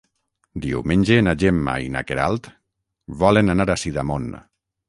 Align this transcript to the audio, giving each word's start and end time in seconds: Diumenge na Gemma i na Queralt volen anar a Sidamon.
Diumenge 0.63 1.17
na 1.27 1.35
Gemma 1.43 1.77
i 1.89 1.93
na 1.97 2.03
Queralt 2.13 2.51
volen 3.25 3.57
anar 3.57 3.69
a 3.75 3.81
Sidamon. 3.83 4.31